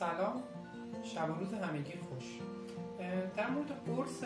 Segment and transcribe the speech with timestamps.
[0.00, 2.24] شب و روز همگی خوش.
[3.36, 4.24] در مورد قرص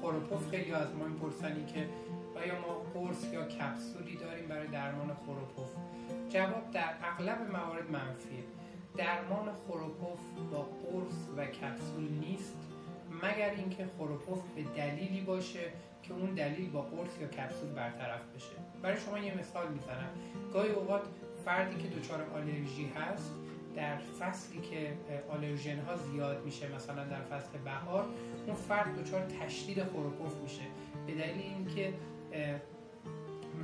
[0.00, 1.88] خوروپوف خیلی از ما میپرسنی که
[2.36, 5.70] آیا ما قرص یا کپسولی داریم برای درمان خوروپوف
[6.28, 8.44] جواب در اغلب موارد منفیه.
[8.96, 10.18] درمان خوروپوف
[10.52, 12.56] با قرص و کپسول نیست
[13.22, 18.56] مگر اینکه خوروپوف به دلیلی باشه که اون دلیل با قرص یا کپسول برطرف بشه.
[18.82, 20.10] برای شما یه مثال می‌زنم.
[20.52, 21.02] گاهی اوقات
[21.44, 23.34] فردی که دچار آلرژی هست
[23.76, 24.96] در فصلی که
[25.28, 28.04] آلرژن ها زیاد میشه مثلا در فصل بهار
[28.46, 30.62] اون فرد دچار تشدید خوروپوف میشه.
[31.06, 31.94] به دلیل اینکه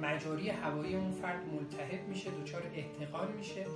[0.02, 3.66] مجاری هوایی اون فرد ملتهب میشه دچار احتقان میشه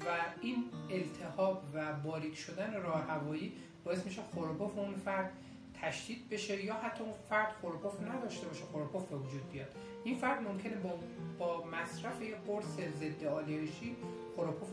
[0.00, 0.04] و
[0.40, 3.52] این التهاب و باریک شدن راه هوایی
[3.84, 5.32] باعث میشه خوروپوف اون فرد
[5.82, 9.68] تشدید بشه یا حتی اون فرد خوروپوف نداشته باشه خوروپوف به وجود بیاد.
[10.04, 10.98] این فرد ممکنه با,
[11.38, 13.96] با مصرف یه قرص ضد آلرژی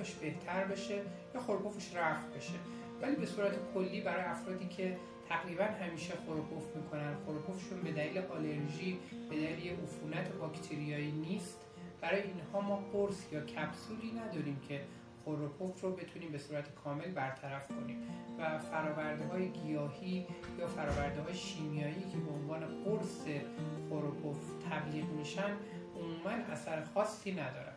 [0.06, 1.02] خوروپوفش بهتر بشه
[1.36, 2.54] یا خوروپوفش رفت بشه.
[3.02, 4.98] ولی به صورت کلی برای افرادی که
[5.30, 11.66] تقریبا همیشه خوروپوف می‌کنن خوروپوفشون به دلیل آلرژی به دلیل عفونت باکتریایی نیست.
[12.02, 14.82] برای اینها ما قرص یا کپسولی نداریم که
[15.24, 18.04] خوروپوف رو بتونیم به صورت کامل برطرف کنیم.
[18.40, 20.28] و فراورده های گیاهی
[20.60, 23.26] یا فراورده های شیمیایی که به عنوان قرص
[23.90, 24.38] خوروپوف
[24.70, 25.52] تبلیغ میشن
[25.96, 27.76] عموما اثر خاصی ندارن.